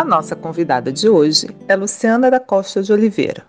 A 0.00 0.04
nossa 0.04 0.34
convidada 0.34 0.90
de 0.90 1.10
hoje 1.10 1.54
é 1.68 1.76
Luciana 1.76 2.30
da 2.30 2.40
Costa 2.40 2.82
de 2.82 2.90
Oliveira. 2.90 3.44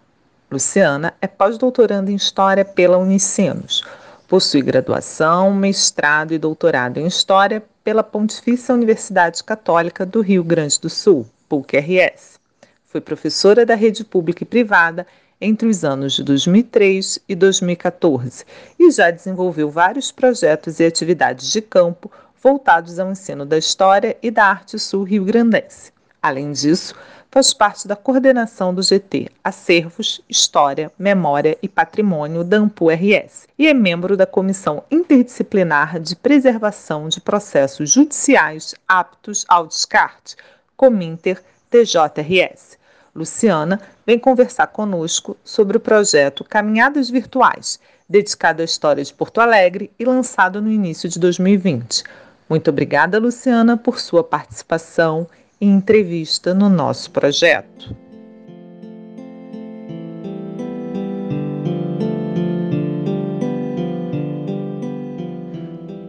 Luciana 0.52 1.14
é 1.22 1.26
pós-doutoranda 1.26 2.12
em 2.12 2.16
História 2.16 2.66
pela 2.66 2.98
Unicinos. 2.98 3.86
Possui 4.28 4.62
graduação, 4.62 5.54
mestrado 5.54 6.34
e 6.34 6.38
doutorado 6.38 6.98
em 6.98 7.08
História 7.08 7.64
pela 7.86 8.04
Pontifícia 8.04 8.76
Universidade 8.76 9.42
Católica 9.42 10.06
do 10.06 10.20
Rio 10.20 10.44
Grande 10.44 10.78
do 10.82 10.90
Sul, 10.90 11.26
PUC-RS. 11.48 12.38
Foi 12.86 13.00
professora 13.00 13.66
da 13.66 13.74
rede 13.74 14.04
pública 14.04 14.44
e 14.44 14.46
privada 14.46 15.08
entre 15.40 15.70
os 15.70 15.86
anos 15.86 16.12
de 16.12 16.22
2003 16.22 17.18
e 17.30 17.34
2014 17.34 18.44
e 18.78 18.92
já 18.92 19.10
desenvolveu 19.10 19.70
vários 19.70 20.12
projetos 20.12 20.82
e 20.82 20.86
atividades 20.86 21.50
de 21.50 21.62
campo 21.62 22.12
voltados 22.44 23.00
ao 23.00 23.10
ensino 23.10 23.46
da 23.46 23.58
história 23.58 24.18
e 24.22 24.30
da 24.30 24.48
arte 24.48 24.78
sul-rio-grandense. 24.78 25.94
Além 26.22 26.52
disso, 26.52 26.94
faz 27.32 27.52
parte 27.52 27.88
da 27.88 27.96
coordenação 27.96 28.76
do 28.76 28.84
GT 28.84 29.30
Acervos, 29.44 30.22
História, 30.30 30.92
Memória 31.00 31.58
e 31.64 31.68
Patrimônio 31.68 32.44
da 32.44 32.58
AMPU-RS 32.58 33.48
e 33.58 33.68
é 33.68 33.74
membro 33.74 34.16
da 34.16 34.28
Comissão 34.28 34.84
Interdisciplinar 34.92 36.00
de 36.00 36.16
Preservação 36.16 37.10
de 37.10 37.20
Processos 37.20 37.90
Judiciais 37.90 38.76
Aptos 38.88 39.46
ao 39.48 39.66
Descarte, 39.66 40.36
Cominter 40.78 41.42
TJRS. 41.72 42.78
Luciana 43.16 43.82
vem 44.06 44.20
conversar 44.20 44.68
conosco 44.68 45.36
sobre 45.44 45.78
o 45.78 45.80
projeto 45.80 46.44
Caminhadas 46.44 47.10
Virtuais, 47.10 47.80
dedicado 48.08 48.62
à 48.62 48.66
história 48.66 49.04
de 49.04 49.14
Porto 49.14 49.42
Alegre 49.42 49.92
e 49.98 50.06
lançado 50.06 50.62
no 50.62 50.70
início 50.70 51.10
de 51.10 51.18
2020. 51.18 52.04
Muito 52.48 52.70
obrigada, 52.70 53.18
Luciana, 53.18 53.76
por 53.76 54.00
sua 54.00 54.24
participação 54.24 55.28
e 55.62 55.68
entrevista 55.68 56.54
no 56.56 56.68
nosso 56.68 57.12
projeto. 57.12 57.96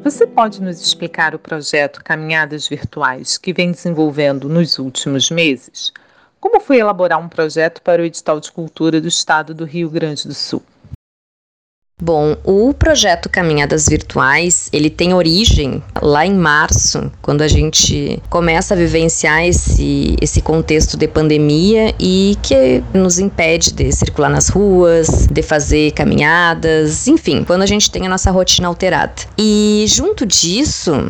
Você 0.02 0.26
pode 0.26 0.60
nos 0.62 0.80
explicar 0.80 1.34
o 1.34 1.38
projeto 1.38 2.02
Caminhadas 2.02 2.66
Virtuais 2.66 3.36
que 3.36 3.52
vem 3.52 3.70
desenvolvendo 3.70 4.48
nos 4.48 4.78
últimos 4.78 5.30
meses? 5.30 5.92
Como 6.40 6.58
foi 6.58 6.78
elaborar 6.78 7.20
um 7.20 7.28
projeto 7.28 7.80
para 7.82 8.02
o 8.02 8.04
edital 8.04 8.40
de 8.40 8.50
cultura 8.50 9.00
do 9.00 9.08
estado 9.08 9.54
do 9.54 9.64
Rio 9.64 9.88
Grande 9.88 10.26
do 10.26 10.34
Sul? 10.34 10.62
Bom, 12.04 12.36
o 12.42 12.74
projeto 12.74 13.28
Caminhadas 13.28 13.86
Virtuais, 13.88 14.68
ele 14.72 14.90
tem 14.90 15.14
origem 15.14 15.80
lá 16.02 16.26
em 16.26 16.34
março, 16.34 17.12
quando 17.22 17.42
a 17.42 17.46
gente 17.46 18.20
começa 18.28 18.74
a 18.74 18.76
vivenciar 18.76 19.44
esse, 19.44 20.16
esse 20.20 20.42
contexto 20.42 20.96
de 20.96 21.06
pandemia 21.06 21.94
e 22.00 22.36
que 22.42 22.82
nos 22.92 23.20
impede 23.20 23.72
de 23.72 23.92
circular 23.92 24.28
nas 24.28 24.48
ruas, 24.48 25.28
de 25.30 25.42
fazer 25.42 25.92
caminhadas, 25.92 27.06
enfim, 27.06 27.44
quando 27.44 27.62
a 27.62 27.66
gente 27.66 27.88
tem 27.88 28.04
a 28.04 28.10
nossa 28.10 28.32
rotina 28.32 28.66
alterada. 28.66 29.22
E 29.38 29.84
junto 29.86 30.26
disso, 30.26 31.08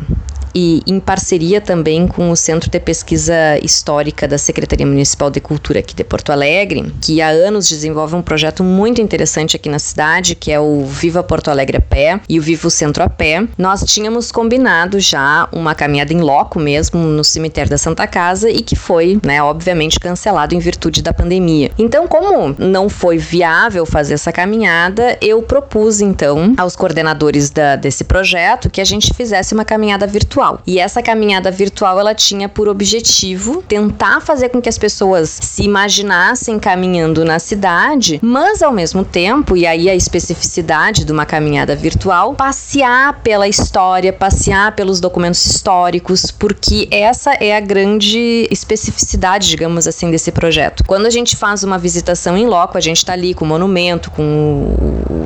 e 0.53 0.81
em 0.85 0.99
parceria 0.99 1.59
também 1.59 2.07
com 2.07 2.29
o 2.29 2.35
Centro 2.35 2.69
de 2.69 2.79
Pesquisa 2.79 3.33
Histórica 3.61 4.27
da 4.27 4.37
Secretaria 4.37 4.85
Municipal 4.85 5.29
de 5.29 5.39
Cultura 5.39 5.79
aqui 5.79 5.95
de 5.95 6.03
Porto 6.03 6.31
Alegre, 6.31 6.93
que 7.01 7.21
há 7.21 7.29
anos 7.29 7.67
desenvolve 7.67 8.15
um 8.15 8.21
projeto 8.21 8.63
muito 8.63 9.01
interessante 9.01 9.55
aqui 9.55 9.69
na 9.69 9.79
cidade, 9.79 10.35
que 10.35 10.51
é 10.51 10.59
o 10.59 10.85
Viva 10.85 11.23
Porto 11.23 11.49
Alegre 11.49 11.77
a 11.77 11.81
Pé 11.81 12.19
e 12.29 12.39
o 12.39 12.41
Viva 12.41 12.67
o 12.67 12.71
Centro 12.71 13.03
a 13.03 13.09
Pé. 13.09 13.47
Nós 13.57 13.83
tínhamos 13.83 14.31
combinado 14.31 14.99
já 14.99 15.47
uma 15.51 15.73
caminhada 15.73 16.13
em 16.13 16.21
loco 16.21 16.59
mesmo 16.59 16.99
no 16.99 17.23
cemitério 17.23 17.69
da 17.69 17.77
Santa 17.77 18.05
Casa 18.05 18.49
e 18.49 18.61
que 18.61 18.75
foi, 18.75 19.19
né, 19.25 19.41
obviamente 19.41 19.99
cancelado 19.99 20.53
em 20.53 20.59
virtude 20.59 21.01
da 21.01 21.13
pandemia. 21.13 21.71
Então, 21.77 22.07
como 22.07 22.55
não 22.59 22.89
foi 22.89 23.17
viável 23.17 23.85
fazer 23.85 24.15
essa 24.15 24.31
caminhada, 24.31 25.17
eu 25.21 25.41
propus 25.41 26.01
então 26.01 26.53
aos 26.57 26.75
coordenadores 26.75 27.49
da, 27.49 27.75
desse 27.75 28.03
projeto 28.03 28.69
que 28.69 28.81
a 28.81 28.85
gente 28.85 29.13
fizesse 29.13 29.53
uma 29.53 29.65
caminhada 29.65 30.05
virtual 30.05 30.42
virtual. 30.43 30.61
E 30.67 30.79
essa 30.79 31.01
caminhada 31.01 31.49
virtual 31.49 31.99
ela 31.99 32.13
tinha 32.13 32.49
por 32.49 32.67
objetivo 32.67 33.63
tentar 33.67 34.19
fazer 34.21 34.49
com 34.49 34.61
que 34.61 34.69
as 34.69 34.77
pessoas 34.77 35.29
se 35.29 35.63
imaginassem 35.63 36.59
caminhando 36.59 37.23
na 37.23 37.39
cidade, 37.39 38.19
mas 38.21 38.61
ao 38.61 38.71
mesmo 38.71 39.05
tempo, 39.05 39.55
e 39.55 39.65
aí 39.65 39.89
a 39.89 39.95
especificidade 39.95 41.05
de 41.05 41.11
uma 41.11 41.25
caminhada 41.25 41.75
virtual, 41.75 42.33
passear 42.33 43.21
pela 43.21 43.47
história, 43.47 44.11
passear 44.11 44.75
pelos 44.75 44.99
documentos 44.99 45.45
históricos, 45.45 46.31
porque 46.31 46.87
essa 46.91 47.33
é 47.33 47.55
a 47.55 47.59
grande 47.59 48.47
especificidade, 48.51 49.49
digamos 49.49 49.87
assim, 49.87 50.11
desse 50.11 50.31
projeto. 50.31 50.83
Quando 50.85 51.05
a 51.05 51.09
gente 51.09 51.35
faz 51.35 51.63
uma 51.63 51.77
visitação 51.77 52.37
em 52.37 52.45
loco, 52.45 52.77
a 52.77 52.81
gente 52.81 52.97
está 52.97 53.13
ali 53.13 53.33
com 53.33 53.45
o 53.45 53.47
monumento, 53.47 54.11
com 54.11 54.75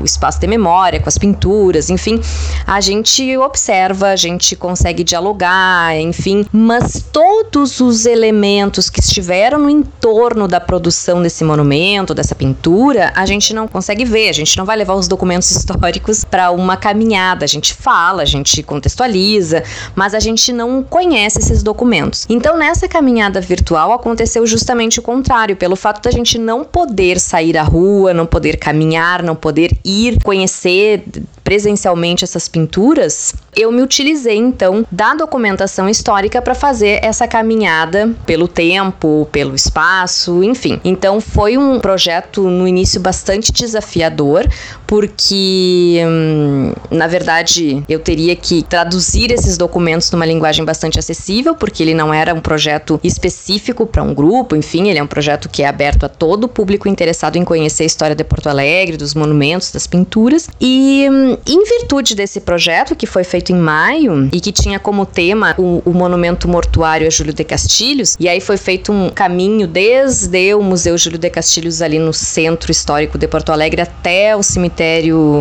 o 0.02 0.06
espaço 0.06 0.40
de 0.40 0.48
memória, 0.48 1.00
com 1.00 1.10
as 1.10 1.18
pinturas, 1.18 1.90
enfim, 1.90 2.22
a 2.66 2.80
gente 2.82 3.38
observa, 3.38 4.10
a 4.10 4.16
gente 4.16 4.56
consegue 4.56 5.04
dialogar, 5.08 5.98
enfim, 5.98 6.46
mas 6.52 7.04
todos 7.12 7.80
os 7.80 8.06
elementos 8.06 8.90
que 8.90 9.00
estiveram 9.00 9.58
no 9.60 9.70
entorno 9.70 10.48
da 10.48 10.60
produção 10.60 11.22
desse 11.22 11.44
monumento, 11.44 12.14
dessa 12.14 12.36
pintura, 12.36 13.12
a 13.16 13.26
gente 13.26 13.54
não 13.54 13.68
consegue 13.68 14.04
ver, 14.04 14.30
a 14.30 14.34
gente 14.34 14.58
não 14.58 14.66
vai 14.66 14.76
levar 14.76 14.94
os 14.96 15.08
documentos 15.08 15.50
históricos 15.52 16.24
para 16.24 16.52
uma 16.52 16.76
caminhada, 16.76 17.46
a 17.46 17.48
gente 17.48 17.74
fala, 17.74 18.22
a 18.22 18.26
gente 18.26 18.62
contextualiza, 18.62 19.64
mas 19.96 20.14
a 20.14 20.20
gente 20.20 20.52
não 20.52 20.84
conhece 20.84 21.40
esses 21.40 21.64
documentos. 21.64 22.26
Então, 22.30 22.58
nessa 22.58 22.88
caminhada 22.88 23.40
virtual 23.40 23.94
aconteceu 23.94 24.46
justamente 24.46 25.00
o 25.00 25.02
contrário, 25.02 25.56
pelo 25.56 25.76
fato 25.76 26.02
da 26.04 26.12
gente 26.12 26.38
não 26.38 26.64
poder 26.64 27.20
sair 27.20 27.58
à 27.58 27.64
rua, 27.64 28.14
não 28.14 28.26
poder 28.26 28.58
caminhar, 28.58 29.24
não 29.24 29.36
poder 29.36 29.72
ir 29.86 30.22
conhecer 30.24 31.04
presencialmente 31.48 32.26
essas 32.26 32.50
pinturas, 32.50 33.34
eu 33.56 33.72
me 33.72 33.82
utilizei 33.82 34.36
então 34.36 34.86
da 34.92 35.14
documentação 35.14 35.88
histórica 35.88 36.42
para 36.42 36.54
fazer 36.54 37.00
essa 37.02 37.26
caminhada 37.26 38.14
pelo 38.26 38.50
tempo, 38.50 39.26
pelo 39.32 39.56
espaço, 39.56 40.44
enfim. 40.44 40.78
Então 40.84 41.22
foi 41.22 41.58
um 41.58 41.80
projeto 41.80 42.50
no 42.50 42.68
início 42.68 43.00
bastante 43.00 43.54
desafiador, 43.54 44.46
porque 44.88 46.02
hum, 46.08 46.72
na 46.90 47.06
verdade 47.06 47.84
eu 47.90 48.00
teria 48.00 48.36
que 48.36 48.64
traduzir 48.64 49.32
esses 49.32 49.58
documentos 49.58 50.10
numa 50.10 50.26
linguagem 50.26 50.64
bastante 50.64 50.98
acessível, 50.98 51.54
porque 51.54 51.84
ele 51.84 51.94
não 51.94 52.14
era 52.14 52.34
um 52.34 52.40
projeto 52.40 52.98
específico 53.04 53.86
para 53.86 54.02
um 54.02 54.14
grupo, 54.14 54.56
enfim, 54.56 54.88
ele 54.88 54.98
é 54.98 55.04
um 55.04 55.08
projeto 55.08 55.50
que 55.50 55.62
é 55.62 55.68
aberto 55.68 56.06
a 56.06 56.10
todo 56.10 56.46
o 56.46 56.48
público 56.48 56.88
interessado 56.88 57.36
em 57.36 57.44
conhecer 57.44 57.84
a 57.84 57.86
história 57.86 58.16
de 58.16 58.24
Porto 58.24 58.48
Alegre, 58.48 58.96
dos 58.96 59.14
monumentos, 59.14 59.72
das 59.72 59.86
pinturas. 59.86 60.50
E 60.60 61.06
hum, 61.12 61.38
em 61.46 61.64
virtude 61.66 62.16
desse 62.16 62.40
projeto, 62.40 62.96
que 62.96 63.06
foi 63.06 63.26
feito 63.26 63.52
em 63.52 63.56
maio 63.56 64.30
e 64.32 64.40
que 64.40 64.54
tinha 64.54 64.80
como 64.80 65.06
tema 65.06 65.54
o, 65.58 65.82
o 65.86 65.94
monumento 65.94 66.48
mortuário 66.48 67.06
a 67.06 67.10
Júlio 67.10 67.34
de 67.34 67.44
Castilhos, 67.44 68.16
e 68.18 68.30
aí 68.30 68.40
foi 68.40 68.56
feito 68.56 68.92
um 68.94 69.10
caminho 69.10 69.68
desde 69.68 70.54
o 70.54 70.62
Museu 70.62 70.98
Júlio 70.98 71.20
de 71.20 71.30
Castilhos, 71.30 71.82
ali 71.82 72.00
no 72.00 72.14
centro 72.14 72.72
histórico 72.72 73.18
de 73.18 73.28
Porto 73.28 73.52
Alegre, 73.52 73.82
até 73.82 74.36
o 74.36 74.42
cemitério 74.42 74.77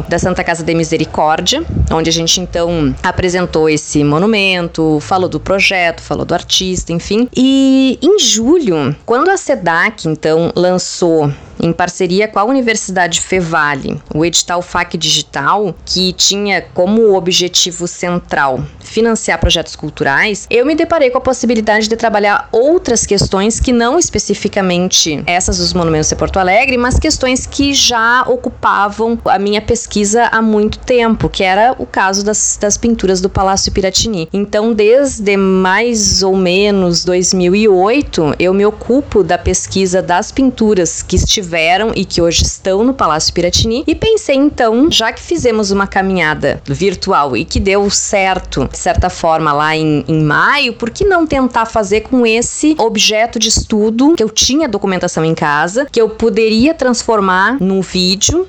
da 0.08 0.18
Santa 0.18 0.42
Casa 0.42 0.64
de 0.64 0.74
Misericórdia, 0.74 1.64
onde 1.90 2.08
a 2.08 2.12
gente 2.12 2.40
então 2.40 2.94
apresentou 3.02 3.68
esse 3.68 4.02
monumento, 4.02 4.98
falou 5.00 5.28
do 5.28 5.38
projeto, 5.38 6.00
falou 6.00 6.24
do 6.24 6.34
artista, 6.34 6.92
enfim. 6.92 7.28
E 7.36 7.98
em 8.02 8.18
julho, 8.18 8.94
quando 9.04 9.30
a 9.30 9.36
SEDAC 9.36 10.08
então 10.08 10.52
lançou 10.54 11.30
em 11.60 11.72
parceria 11.72 12.28
com 12.28 12.38
a 12.38 12.44
Universidade 12.44 13.20
Fevale, 13.20 14.00
o 14.14 14.24
edital 14.24 14.60
FAC 14.62 14.96
Digital, 14.96 15.74
que 15.84 16.12
tinha 16.12 16.62
como 16.62 17.14
objetivo 17.14 17.86
central 17.86 18.62
financiar 18.80 19.38
projetos 19.40 19.74
culturais, 19.74 20.46
eu 20.50 20.64
me 20.64 20.74
deparei 20.74 21.10
com 21.10 21.18
a 21.18 21.20
possibilidade 21.20 21.88
de 21.88 21.96
trabalhar 21.96 22.48
outras 22.52 23.04
questões 23.04 23.58
que 23.58 23.72
não 23.72 23.98
especificamente 23.98 25.22
essas 25.26 25.58
dos 25.58 25.72
monumentos 25.72 26.08
de 26.08 26.16
Porto 26.16 26.38
Alegre, 26.38 26.76
mas 26.76 26.98
questões 26.98 27.46
que 27.46 27.74
já 27.74 28.22
ocupavam 28.26 29.16
a 29.28 29.38
minha 29.38 29.60
pesquisa 29.60 30.28
há 30.32 30.40
muito 30.40 30.78
tempo, 30.78 31.28
que 31.28 31.42
era 31.42 31.74
o 31.78 31.86
caso 31.86 32.24
das, 32.24 32.58
das 32.60 32.76
pinturas 32.76 33.20
do 33.20 33.28
Palácio 33.28 33.72
Piratini. 33.72 34.28
Então, 34.32 34.72
desde 34.72 35.36
mais 35.36 36.22
ou 36.22 36.36
menos 36.36 37.04
2008, 37.04 38.34
eu 38.38 38.52
me 38.52 38.64
ocupo 38.64 39.22
da 39.22 39.38
pesquisa 39.38 40.02
das 40.02 40.30
pinturas 40.32 41.02
que 41.02 41.16
estiveram 41.16 41.92
e 41.94 42.04
que 42.04 42.20
hoje 42.20 42.42
estão 42.42 42.84
no 42.84 42.94
Palácio 42.94 43.32
Piratini 43.32 43.84
e 43.86 43.94
pensei 43.94 44.36
então, 44.36 44.90
já 44.90 45.12
que 45.12 45.20
fizemos 45.20 45.70
uma 45.70 45.86
caminhada 45.86 46.60
virtual 46.64 47.36
e 47.36 47.44
que 47.44 47.60
deu 47.60 47.88
certo, 47.90 48.68
de 48.70 48.78
certa 48.78 49.10
forma, 49.10 49.52
lá 49.52 49.76
em, 49.76 50.04
em 50.06 50.22
maio, 50.22 50.74
por 50.74 50.90
que 50.90 51.04
não 51.04 51.26
tentar 51.26 51.66
fazer 51.66 52.02
com 52.02 52.26
esse 52.26 52.74
objeto 52.78 53.38
de 53.38 53.48
estudo 53.48 54.14
que 54.16 54.22
eu 54.22 54.28
tinha 54.28 54.68
documentação 54.68 55.24
em 55.24 55.34
casa, 55.34 55.86
que 55.90 56.00
eu 56.00 56.08
poderia 56.08 56.74
transformar 56.74 57.56
num 57.60 57.80
vídeo 57.80 58.46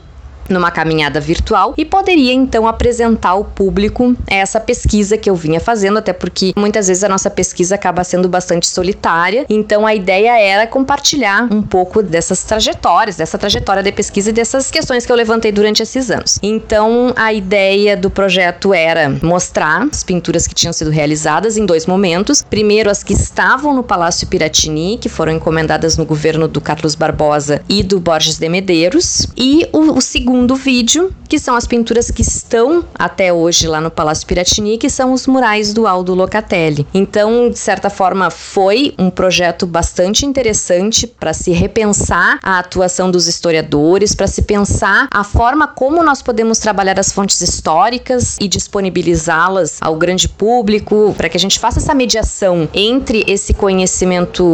numa 0.50 0.72
caminhada 0.72 1.20
virtual 1.20 1.74
e 1.78 1.86
poderia 1.86 2.34
então 2.34 2.68
apresentar 2.68 3.30
ao 3.30 3.44
público 3.44 4.16
essa 4.28 4.60
pesquisa 4.60 5.18
que 5.18 5.30
eu 5.30 5.36
vinha 5.36 5.60
fazendo, 5.60 5.98
até 5.98 6.14
porque 6.14 6.54
muitas 6.56 6.88
vezes 6.88 7.04
a 7.04 7.10
nossa 7.10 7.30
pesquisa 7.30 7.76
acaba 7.76 8.04
sendo 8.04 8.30
bastante 8.30 8.68
solitária. 8.68 9.46
Então 9.50 9.86
a 9.86 9.94
ideia 9.94 10.40
era 10.40 10.68
compartilhar 10.68 11.48
um 11.52 11.62
pouco 11.62 12.02
dessas 12.02 12.44
trajetórias, 12.44 13.16
dessa 13.16 13.38
trajetória 13.38 13.84
de 13.84 13.92
pesquisa 13.92 14.30
e 14.30 14.34
dessas 14.34 14.72
questões 14.72 15.06
que 15.06 15.12
eu 15.12 15.16
levantei 15.16 15.52
durante 15.52 15.84
esses 15.84 16.10
anos. 16.10 16.40
Então 16.42 17.14
a 17.16 17.34
ideia 17.34 17.98
do 17.98 18.10
projeto 18.10 18.74
era 18.74 19.10
mostrar 19.22 19.88
as 19.92 20.04
pinturas 20.04 20.48
que 20.48 20.56
tinham 20.56 20.74
sido 20.74 20.92
realizadas 20.92 21.58
em 21.58 21.66
dois 21.66 21.86
momentos. 21.86 22.44
Primeiro 22.50 22.90
as 22.90 23.04
que 23.04 23.14
estavam 23.14 23.74
no 23.74 23.84
Palácio 23.84 24.28
Piratini, 24.28 24.98
que 24.98 25.10
foram 25.10 25.34
encomendadas 25.34 25.98
no 25.98 26.06
governo 26.06 26.48
do 26.48 26.62
Carlos 26.62 26.96
Barbosa 26.96 27.62
e 27.68 27.84
do 27.84 28.00
Borges 28.00 28.38
de 28.38 28.50
Medeiros, 28.50 29.28
e 29.36 29.68
o, 29.74 29.98
o 29.98 30.02
segundo 30.02 30.37
segundo 30.38 30.56
vídeo, 30.56 31.12
que 31.28 31.40
são 31.40 31.56
as 31.56 31.66
pinturas 31.66 32.12
que 32.12 32.22
estão 32.22 32.86
até 32.94 33.34
hoje 33.34 33.68
lá 33.68 33.82
no 33.82 33.90
Palácio 33.90 34.26
Piratini, 34.28 34.78
que 34.78 34.88
são 34.88 35.12
os 35.12 35.26
murais 35.26 35.74
do 35.74 35.88
Aldo 35.88 36.14
Locatelli. 36.14 36.86
Então, 36.94 37.50
de 37.50 37.58
certa 37.58 37.90
forma, 37.90 38.30
foi 38.30 38.94
um 39.00 39.10
projeto 39.10 39.66
bastante 39.66 40.28
interessante 40.28 41.08
para 41.08 41.34
se 41.34 41.52
repensar 41.52 42.40
a 42.44 42.60
atuação 42.60 43.10
dos 43.10 43.28
historiadores, 43.28 44.14
para 44.14 44.28
se 44.28 44.44
pensar 44.44 45.08
a 45.12 45.24
forma 45.24 45.68
como 45.68 46.04
nós 46.04 46.22
podemos 46.22 46.60
trabalhar 46.60 47.00
as 47.00 47.12
fontes 47.12 47.42
históricas 47.42 48.38
e 48.40 48.48
disponibilizá-las 48.48 49.80
ao 49.82 49.96
grande 49.96 50.30
público, 50.30 51.16
para 51.18 51.30
que 51.30 51.36
a 51.36 51.40
gente 51.40 51.58
faça 51.58 51.80
essa 51.80 51.96
mediação 51.96 52.70
entre 52.74 53.24
esse 53.28 53.56
conhecimento 53.56 54.46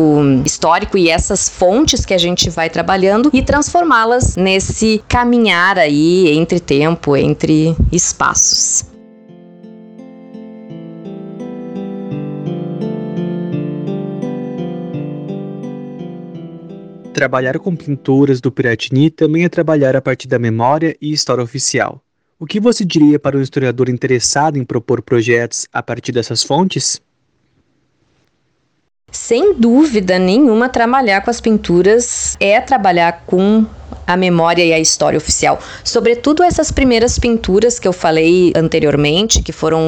histórico 0.45 0.97
e 0.97 1.09
essas 1.09 1.49
fontes 1.49 2.05
que 2.05 2.13
a 2.13 2.17
gente 2.17 2.49
vai 2.49 2.69
trabalhando 2.69 3.29
e 3.33 3.41
transformá-las 3.41 4.37
nesse 4.37 5.03
caminhar 5.09 5.72
aí 5.77 6.29
entre 6.29 6.59
tempo, 6.59 7.15
entre 7.15 7.75
espaços. 7.91 8.85
Trabalhar 17.13 17.59
com 17.59 17.75
pinturas 17.75 18.41
do 18.41 18.51
Piratini 18.51 19.11
também 19.11 19.45
é 19.45 19.49
trabalhar 19.49 19.95
a 19.95 20.01
partir 20.01 20.27
da 20.27 20.39
memória 20.39 20.97
e 20.99 21.11
história 21.11 21.43
oficial. 21.43 22.01
O 22.39 22.45
que 22.45 22.59
você 22.59 22.83
diria 22.83 23.19
para 23.19 23.37
um 23.37 23.41
historiador 23.41 23.87
interessado 23.87 24.57
em 24.57 24.65
propor 24.65 25.01
projetos 25.01 25.67
a 25.71 25.81
partir 25.81 26.11
dessas 26.11 26.43
fontes? 26.43 26.99
Sem 29.11 29.53
dúvida 29.53 30.17
nenhuma, 30.17 30.67
trabalhar 30.67 31.21
com 31.21 31.29
as 31.29 31.39
pinturas 31.39 32.35
é 32.39 32.59
trabalhar 32.59 33.23
com 33.27 33.63
a 34.05 34.17
memória 34.17 34.63
e 34.63 34.73
a 34.73 34.79
história 34.79 35.17
oficial. 35.17 35.59
Sobretudo 35.83 36.43
essas 36.43 36.71
primeiras 36.71 37.17
pinturas 37.19 37.79
que 37.79 37.87
eu 37.87 37.93
falei 37.93 38.51
anteriormente, 38.55 39.41
que 39.41 39.51
foram 39.51 39.81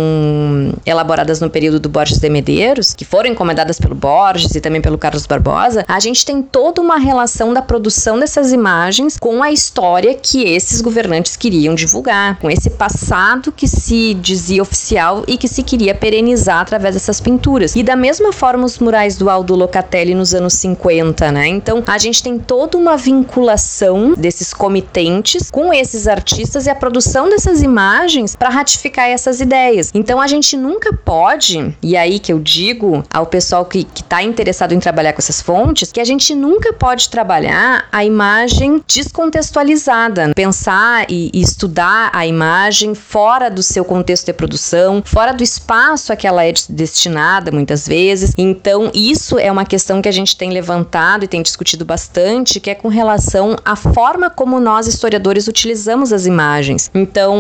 elaboradas 0.85 1.39
no 1.39 1.49
período 1.49 1.79
do 1.79 1.89
Borges 1.89 2.19
de 2.19 2.29
Medeiros, 2.29 2.93
que 2.93 3.05
foram 3.05 3.29
encomendadas 3.29 3.79
pelo 3.79 3.95
Borges 3.95 4.55
e 4.55 4.61
também 4.61 4.81
pelo 4.81 4.97
Carlos 4.97 5.25
Barbosa, 5.25 5.85
a 5.87 5.99
gente 5.99 6.25
tem 6.25 6.41
toda 6.41 6.81
uma 6.81 6.97
relação 6.97 7.53
da 7.53 7.61
produção 7.61 8.19
dessas 8.19 8.51
imagens 8.51 9.17
com 9.17 9.41
a 9.41 9.51
história 9.51 10.13
que 10.13 10.43
esses 10.43 10.81
governantes 10.81 11.35
queriam 11.35 11.75
divulgar, 11.75 12.39
com 12.39 12.49
esse 12.49 12.69
passado 12.69 13.51
que 13.51 13.67
se 13.67 14.13
dizia 14.15 14.61
oficial 14.61 15.23
e 15.27 15.37
que 15.37 15.47
se 15.47 15.63
queria 15.63 15.93
perenizar 15.95 16.59
através 16.59 16.95
dessas 16.95 17.19
pinturas. 17.19 17.75
E 17.75 17.83
da 17.83 17.95
mesma 17.95 18.31
forma 18.31 18.65
os 18.65 18.79
murais 18.79 19.17
do 19.17 19.29
Aldo 19.29 19.55
Locatelli 19.55 20.13
nos 20.13 20.33
anos 20.33 20.53
50, 20.53 21.31
né? 21.31 21.47
Então 21.47 21.83
a 21.85 21.97
gente 21.97 22.21
tem 22.21 22.37
toda 22.37 22.77
uma 22.77 22.97
vinculação 22.97 23.94
desses 24.17 24.53
comitentes 24.53 25.49
com 25.49 25.73
esses 25.73 26.07
artistas 26.07 26.65
e 26.65 26.69
a 26.69 26.75
produção 26.75 27.29
dessas 27.29 27.61
imagens 27.61 28.35
para 28.35 28.49
ratificar 28.49 29.09
essas 29.09 29.39
ideias. 29.39 29.91
Então 29.93 30.21
a 30.21 30.27
gente 30.27 30.57
nunca 30.57 30.93
pode, 30.93 31.75
e 31.81 31.95
aí 31.95 32.19
que 32.19 32.31
eu 32.31 32.39
digo 32.39 33.03
ao 33.13 33.25
pessoal 33.25 33.65
que 33.65 33.87
está 33.95 34.21
interessado 34.21 34.73
em 34.73 34.79
trabalhar 34.79 35.13
com 35.13 35.19
essas 35.19 35.41
fontes, 35.41 35.91
que 35.91 35.99
a 35.99 36.05
gente 36.05 36.33
nunca 36.35 36.73
pode 36.73 37.09
trabalhar 37.09 37.87
a 37.91 38.03
imagem 38.03 38.83
descontextualizada, 38.87 40.33
pensar 40.35 41.05
e, 41.09 41.29
e 41.33 41.41
estudar 41.41 42.09
a 42.13 42.25
imagem 42.25 42.93
fora 42.95 43.49
do 43.49 43.63
seu 43.63 43.85
contexto 43.85 44.25
de 44.25 44.33
produção, 44.33 45.01
fora 45.05 45.33
do 45.33 45.43
espaço 45.43 46.11
a 46.11 46.15
que 46.15 46.27
ela 46.27 46.45
é 46.45 46.53
destinada 46.69 47.51
muitas 47.51 47.87
vezes. 47.87 48.33
Então 48.37 48.91
isso 48.93 49.37
é 49.37 49.51
uma 49.51 49.65
questão 49.65 50.01
que 50.01 50.09
a 50.09 50.11
gente 50.11 50.35
tem 50.35 50.51
levantado 50.51 51.23
e 51.23 51.27
tem 51.27 51.41
discutido 51.41 51.85
bastante, 51.85 52.59
que 52.59 52.69
é 52.69 52.75
com 52.75 52.87
relação 52.87 53.55
à 53.63 53.74
forma 53.75 54.29
como 54.29 54.59
nós, 54.59 54.87
historiadores, 54.87 55.47
utilizamos 55.47 56.11
as 56.13 56.25
imagens. 56.25 56.89
Então, 56.93 57.35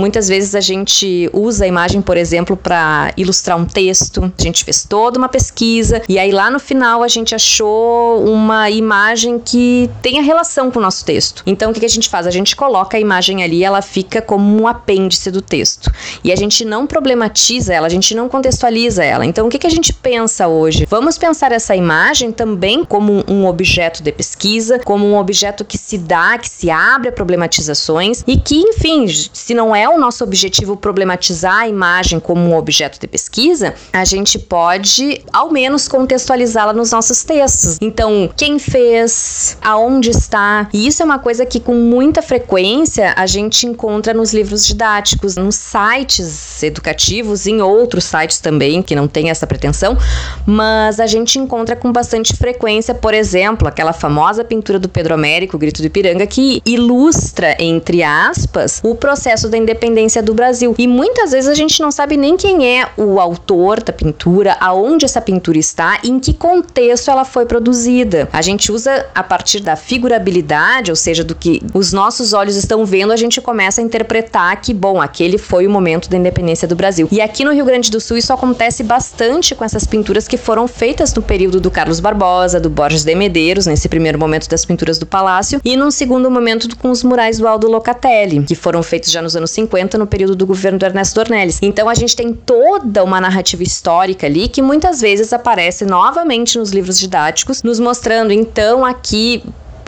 muitas 0.00 0.28
vezes 0.28 0.54
a 0.54 0.60
gente 0.60 1.30
usa 1.32 1.64
a 1.64 1.68
imagem, 1.68 2.00
por 2.02 2.16
exemplo, 2.16 2.56
para 2.56 3.12
ilustrar 3.16 3.56
um 3.58 3.64
texto. 3.64 4.32
A 4.38 4.42
gente 4.42 4.64
fez 4.64 4.84
toda 4.84 5.18
uma 5.18 5.28
pesquisa 5.28 6.02
e 6.08 6.18
aí 6.18 6.32
lá 6.32 6.50
no 6.50 6.58
final 6.58 7.02
a 7.02 7.08
gente 7.08 7.34
achou 7.34 8.24
uma 8.24 8.70
imagem 8.70 9.38
que 9.38 9.90
tenha 10.02 10.22
relação 10.22 10.70
com 10.70 10.78
o 10.78 10.82
nosso 10.82 11.04
texto. 11.04 11.42
Então, 11.46 11.70
o 11.70 11.74
que, 11.74 11.84
a 11.84 11.88
gente 11.88 12.08
faz? 12.08 12.26
A 12.26 12.30
gente 12.30 12.56
coloca 12.56 12.96
a 12.96 13.00
imagem 13.00 13.42
ali, 13.42 13.62
ela 13.62 13.82
fica 13.82 14.20
como 14.20 14.62
um 14.62 14.66
apêndice 14.66 15.30
do 15.30 15.40
texto. 15.40 15.90
E 16.22 16.32
a 16.32 16.36
gente 16.36 16.64
não 16.64 16.86
problematiza 16.86 17.74
ela, 17.74 17.86
a 17.86 17.90
gente 17.90 18.14
não 18.14 18.28
contextualiza 18.28 19.04
ela. 19.04 19.24
Então, 19.24 19.46
o 19.46 19.50
que 19.50 19.66
a 19.66 19.70
gente 19.70 19.92
pensa 19.92 20.48
hoje? 20.48 20.86
Vamos 20.88 21.18
pensar 21.18 21.52
essa 21.52 21.74
imagem 21.74 22.32
também 22.32 22.84
como 22.84 23.24
um 23.28 23.46
objeto 23.46 24.02
de 24.02 24.12
pesquisa, 24.12 24.78
como 24.78 25.06
um 25.06 25.16
objeto 25.16 25.64
que 25.64 25.75
se 25.76 25.96
se 25.96 25.98
dá, 25.98 26.38
que 26.38 26.48
se 26.48 26.70
abre 26.70 27.08
a 27.08 27.12
problematizações 27.12 28.22
e 28.26 28.36
que, 28.36 28.56
enfim, 28.56 29.06
se 29.08 29.54
não 29.54 29.74
é 29.74 29.88
o 29.88 29.98
nosso 29.98 30.22
objetivo 30.22 30.76
problematizar 30.76 31.60
a 31.60 31.68
imagem 31.68 32.20
como 32.20 32.40
um 32.42 32.56
objeto 32.56 33.00
de 33.00 33.06
pesquisa, 33.06 33.74
a 33.92 34.04
gente 34.04 34.38
pode 34.38 35.22
ao 35.32 35.50
menos 35.50 35.88
contextualizá-la 35.88 36.72
nos 36.72 36.92
nossos 36.92 37.24
textos. 37.24 37.78
Então, 37.80 38.30
quem 38.36 38.58
fez, 38.58 39.56
aonde 39.62 40.10
está, 40.10 40.68
e 40.72 40.86
isso 40.86 41.02
é 41.02 41.04
uma 41.04 41.18
coisa 41.18 41.46
que 41.46 41.58
com 41.58 41.74
muita 41.74 42.20
frequência 42.20 43.14
a 43.16 43.26
gente 43.26 43.66
encontra 43.66 44.12
nos 44.12 44.34
livros 44.34 44.66
didáticos, 44.66 45.36
nos 45.36 45.54
sites 45.54 46.62
educativos, 46.62 47.46
em 47.46 47.62
outros 47.62 48.04
sites 48.04 48.38
também 48.38 48.82
que 48.82 48.94
não 48.94 49.08
tem 49.08 49.30
essa 49.30 49.46
pretensão, 49.46 49.96
mas 50.44 51.00
a 51.00 51.06
gente 51.06 51.38
encontra 51.38 51.74
com 51.74 51.90
bastante 51.90 52.36
frequência, 52.36 52.94
por 52.94 53.14
exemplo, 53.14 53.66
aquela 53.66 53.92
famosa 53.92 54.44
pintura 54.44 54.78
do 54.78 54.88
Pedro 54.88 55.14
Américo, 55.14 55.56
Grito 55.66 55.82
do 55.82 55.86
Ipiranga, 55.86 56.24
que 56.28 56.62
ilustra, 56.64 57.56
entre 57.58 58.00
aspas, 58.00 58.80
o 58.84 58.94
processo 58.94 59.48
da 59.48 59.58
independência 59.58 60.22
do 60.22 60.32
Brasil. 60.32 60.76
E 60.78 60.86
muitas 60.86 61.32
vezes 61.32 61.50
a 61.50 61.54
gente 61.54 61.80
não 61.80 61.90
sabe 61.90 62.16
nem 62.16 62.36
quem 62.36 62.78
é 62.78 62.86
o 62.96 63.18
autor 63.18 63.82
da 63.82 63.92
pintura, 63.92 64.56
aonde 64.60 65.04
essa 65.04 65.20
pintura 65.20 65.58
está, 65.58 65.98
em 66.04 66.20
que 66.20 66.32
contexto 66.32 67.10
ela 67.10 67.24
foi 67.24 67.46
produzida. 67.46 68.28
A 68.32 68.42
gente 68.42 68.70
usa 68.70 69.06
a 69.12 69.24
partir 69.24 69.58
da 69.58 69.74
figurabilidade, 69.74 70.92
ou 70.92 70.96
seja, 70.96 71.24
do 71.24 71.34
que 71.34 71.60
os 71.74 71.92
nossos 71.92 72.32
olhos 72.32 72.54
estão 72.54 72.86
vendo, 72.86 73.12
a 73.12 73.16
gente 73.16 73.40
começa 73.40 73.80
a 73.80 73.84
interpretar 73.84 74.60
que, 74.60 74.72
bom, 74.72 75.02
aquele 75.02 75.36
foi 75.36 75.66
o 75.66 75.70
momento 75.70 76.08
da 76.08 76.16
independência 76.16 76.68
do 76.68 76.76
Brasil. 76.76 77.08
E 77.10 77.20
aqui 77.20 77.44
no 77.44 77.52
Rio 77.52 77.64
Grande 77.64 77.90
do 77.90 78.00
Sul 78.00 78.16
isso 78.16 78.32
acontece 78.32 78.84
bastante 78.84 79.52
com 79.52 79.64
essas 79.64 79.84
pinturas 79.84 80.28
que 80.28 80.36
foram 80.36 80.68
feitas 80.68 81.12
no 81.12 81.22
período 81.22 81.60
do 81.60 81.72
Carlos 81.72 81.98
Barbosa, 81.98 82.60
do 82.60 82.70
Borges 82.70 83.02
de 83.02 83.16
Medeiros, 83.16 83.66
nesse 83.66 83.88
primeiro 83.88 84.16
momento 84.16 84.48
das 84.48 84.64
pinturas 84.64 84.96
do 84.96 85.06
Palácio, 85.06 85.55
e 85.64 85.76
num 85.76 85.90
segundo 85.90 86.30
momento 86.30 86.76
com 86.76 86.90
os 86.90 87.02
murais 87.02 87.38
do 87.38 87.46
Aldo 87.46 87.68
Locatelli, 87.68 88.42
que 88.42 88.54
foram 88.54 88.82
feitos 88.82 89.10
já 89.10 89.22
nos 89.22 89.36
anos 89.36 89.50
50, 89.50 89.98
no 89.98 90.06
período 90.06 90.34
do 90.34 90.46
governo 90.46 90.78
do 90.78 90.86
Ernesto 90.86 91.14
Dornelles. 91.14 91.58
Então 91.62 91.88
a 91.88 91.94
gente 91.94 92.14
tem 92.14 92.32
toda 92.32 93.02
uma 93.02 93.20
narrativa 93.20 93.62
histórica 93.62 94.26
ali 94.26 94.48
que 94.48 94.62
muitas 94.62 95.00
vezes 95.00 95.32
aparece 95.32 95.84
novamente 95.84 96.58
nos 96.58 96.70
livros 96.70 96.98
didáticos, 96.98 97.62
nos 97.62 97.80
mostrando 97.80 98.32
então 98.32 98.84
aqui 98.84 99.42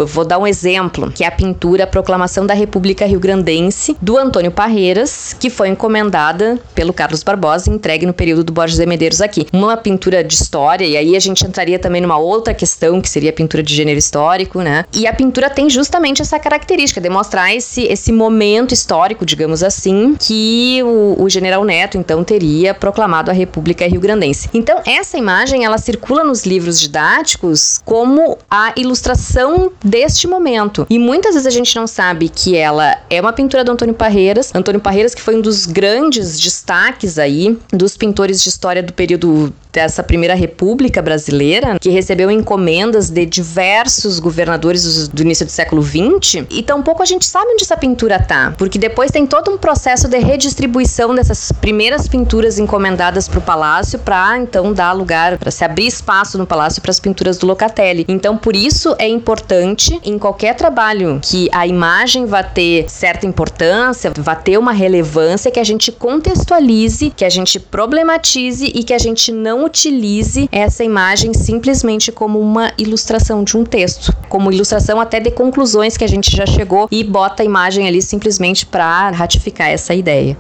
vou 0.07 0.25
dar 0.25 0.39
um 0.39 0.47
exemplo, 0.47 1.11
que 1.11 1.25
é 1.25 1.27
a 1.27 1.31
pintura 1.31 1.87
Proclamação 1.87 2.47
da 2.47 2.55
República 2.55 3.07
Rio 3.07 3.21
Grandense, 3.21 3.97
do 4.01 4.17
Antônio 4.17 4.51
Parreiras, 4.51 5.35
que 5.39 5.51
foi 5.51 5.69
encomendada 5.69 6.59
pelo 6.75 6.93
Carlos 6.93 7.23
Barbosa 7.23 7.71
e 7.71 7.75
entregue 7.75 8.07
no 8.07 8.13
período 8.13 8.45
do 8.45 8.53
Borges 8.53 8.79
de 8.79 8.87
Medeiros 8.87 9.21
aqui. 9.21 9.47
Uma 9.53 9.77
pintura 9.77 10.23
de 10.23 10.35
história, 10.35 10.85
e 10.85 10.97
aí 10.97 11.17
a 11.17 11.21
gente 11.21 11.47
entraria 11.47 11.79
também 11.79 12.01
numa 12.01 12.19
outra 12.19 12.55
questão, 12.55 13.01
que 13.01 13.09
seria 13.09 13.31
a 13.31 13.33
pintura 13.33 13.63
de 13.63 13.75
gênero 13.75 13.99
histórico, 13.99 14.61
né? 14.61 14.85
E 14.93 15.07
a 15.07 15.13
pintura 15.13 15.51
tem 15.51 15.69
justamente 15.69 16.23
essa 16.23 16.39
característica, 16.39 17.01
demonstrar 17.01 17.55
esse, 17.55 17.83
esse 17.85 18.13
momento 18.13 18.73
histórico, 18.73 19.25
digamos 19.25 19.63
assim, 19.63 20.17
que 20.19 20.81
o, 20.83 21.23
o 21.23 21.29
general 21.29 21.65
Neto, 21.65 21.99
então, 21.99 22.25
teria 22.25 22.75
proclamado 22.75 23.31
a 23.31 23.35
República 23.35 23.87
Rio 23.87 24.01
Grandense. 24.01 24.49
Então, 24.53 24.81
essa 24.87 25.17
imagem, 25.17 25.65
ela 25.65 25.79
circula 25.79 26.25
nos 26.25 26.45
livros 26.45 26.81
didáticos 26.81 27.81
como 27.85 28.39
a 28.51 28.73
ilustração 28.77 29.71
deste 29.89 30.27
momento. 30.27 30.87
E 30.89 30.99
muitas 30.99 31.35
vezes 31.35 31.47
a 31.47 31.51
gente 31.51 31.75
não 31.75 31.87
sabe 31.87 32.29
que 32.29 32.57
ela 32.57 32.97
é 33.09 33.21
uma 33.21 33.33
pintura 33.33 33.65
do 33.65 33.73
Antônio 33.73 33.95
Parreiras. 33.95 34.53
Antônio 34.55 34.81
Parreiras, 34.81 35.15
que 35.15 35.23
foi 35.23 35.37
um 35.37 35.41
dos 35.41 35.67
grandes 35.67 36.39
destaques 36.39 37.19
aí 37.19 37.59
dos 37.73 37.97
pintores 37.97 38.43
de 38.43 38.49
história 38.49 38.83
do 38.83 38.93
período 38.93 39.53
dessa 39.73 40.03
primeira 40.03 40.35
república 40.35 41.01
brasileira, 41.03 41.79
que 41.79 41.91
recebeu 41.91 42.31
encomendas 42.31 43.11
de 43.11 43.25
diversos 43.27 44.19
governadores 44.19 45.09
do 45.09 45.23
início 45.23 45.47
do 45.47 45.53
século 45.53 45.83
XX, 45.83 46.47
e 46.51 46.63
tampouco 46.63 47.03
a 47.03 47.07
gente 47.07 47.27
sabe 47.27 47.53
onde 47.53 47.65
essa 47.65 47.77
pintura 47.77 48.19
tá, 48.19 48.55
porque 48.57 48.79
depois 48.79 49.11
tem 49.11 49.27
todo 49.27 49.51
um 49.51 49.59
processo 49.59 50.09
de 50.09 50.19
redistribuição 50.19 51.15
dessas 51.15 51.53
primeiras 51.53 52.09
pinturas 52.09 52.59
encomendadas 52.59 53.29
para 53.29 53.39
o 53.39 53.43
palácio, 53.43 53.99
para 53.99 54.39
então 54.39 54.73
dar 54.73 54.93
lugar, 54.93 55.39
para 55.39 55.51
se 55.51 55.65
abrir 55.65 55.87
espaço 55.87 56.39
no 56.39 56.47
palácio 56.47 56.81
para 56.83 56.91
as 56.91 57.01
pinturas 57.01 57.39
do 57.39 57.47
Locatelli. 57.47 58.05
Então, 58.09 58.37
por 58.37 58.55
isso 58.55 58.95
é 58.99 59.09
importante 59.09 59.99
em 60.05 60.19
qualquer 60.19 60.55
trabalho 60.55 61.21
que 61.23 61.49
a 61.53 61.67
imagem 61.67 62.27
vá 62.27 62.43
ter 62.43 62.89
certa 62.89 63.27
importância, 63.27 64.13
vá 64.17 64.35
ter 64.35 64.59
uma 64.59 64.73
relevância, 64.73 65.51
que 65.51 65.61
a 65.61 65.65
gente 65.65 65.91
contextualize, 65.93 67.11
que 67.11 67.25
a 67.25 67.31
gente 67.31 67.59
problematize 67.59 68.67
e 68.75 68.83
que 68.83 68.95
a 68.95 68.99
gente 68.99 69.33
não 69.33 69.58
utilize 69.65 70.49
essa 70.53 70.85
imagem 70.85 71.35
simplesmente 71.35 72.13
como 72.13 72.41
uma 72.41 72.73
ilustração 72.79 73.43
de 73.43 73.57
um 73.57 73.65
texto, 73.65 74.13
como 74.29 74.53
ilustração 74.53 75.01
até 75.01 75.21
de 75.21 75.31
conclusões 75.31 75.97
que 75.97 76.05
a 76.05 76.09
gente 76.09 76.35
já 76.35 76.47
chegou 76.47 76.89
e 76.91 77.03
bota 77.03 77.43
a 77.43 77.47
imagem 77.47 77.87
ali 77.87 78.01
simplesmente 78.01 78.65
para 78.65 79.11
ratificar 79.11 79.69
essa 79.69 79.95
ideia. 79.95 80.37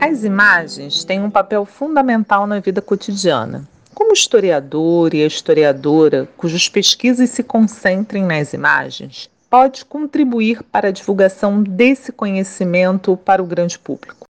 As 0.00 0.24
imagens 0.24 1.04
têm 1.04 1.22
um 1.22 1.30
papel 1.30 1.64
fundamental 1.64 2.46
na 2.46 2.60
vida 2.60 2.82
cotidiana. 2.82 3.66
Como 3.94 4.12
historiador 4.12 5.14
e 5.14 5.24
historiadora 5.24 6.28
cujas 6.36 6.68
pesquisas 6.68 7.30
se 7.30 7.42
concentrem 7.42 8.24
nas 8.24 8.52
imagens, 8.52 9.30
pode 9.52 9.84
contribuir 9.84 10.62
para 10.72 10.88
a 10.88 10.90
divulgação 10.90 11.62
desse 11.62 12.10
conhecimento 12.10 13.18
para 13.18 13.42
o 13.42 13.46
grande 13.46 13.78
público? 13.78 14.24